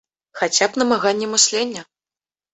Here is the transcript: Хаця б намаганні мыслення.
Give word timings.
Хаця 0.39 0.67
б 0.69 0.81
намаганні 0.83 1.29
мыслення. 1.35 1.81